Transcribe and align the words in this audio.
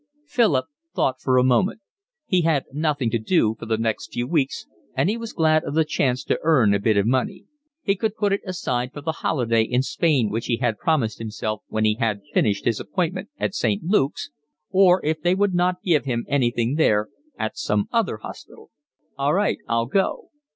Philip 0.25 0.65
thought 0.95 1.21
for 1.21 1.37
a 1.37 1.43
moment. 1.43 1.79
He 2.25 2.41
had 2.41 2.65
nothing 2.73 3.11
to 3.11 3.19
do 3.19 3.55
for 3.59 3.67
the 3.67 3.77
next 3.77 4.11
few 4.11 4.25
weeks, 4.25 4.65
and 4.95 5.11
he 5.11 5.15
was 5.15 5.31
glad 5.31 5.63
of 5.63 5.75
the 5.75 5.85
chance 5.85 6.23
to 6.23 6.39
earn 6.41 6.73
a 6.73 6.79
bit 6.79 6.97
of 6.97 7.05
money. 7.05 7.45
He 7.83 7.95
could 7.95 8.15
put 8.17 8.33
it 8.33 8.41
aside 8.43 8.93
for 8.93 9.01
the 9.01 9.11
holiday 9.21 9.61
in 9.61 9.83
Spain 9.83 10.31
which 10.31 10.47
he 10.47 10.57
had 10.57 10.79
promised 10.79 11.19
himself 11.19 11.61
when 11.67 11.85
he 11.85 11.97
had 11.99 12.23
finished 12.33 12.65
his 12.65 12.79
appointment 12.79 13.29
at 13.37 13.53
St. 13.53 13.83
Luke's 13.83 14.31
or, 14.71 15.05
if 15.05 15.21
they 15.21 15.35
would 15.35 15.53
not 15.53 15.83
give 15.83 16.05
him 16.05 16.25
anything 16.27 16.77
there, 16.77 17.09
at 17.37 17.55
some 17.55 17.87
other 17.91 18.17
hospital. 18.17 18.71
"All 19.19 19.35
right. 19.35 19.59
I'll 19.67 19.85
go." 19.85 20.29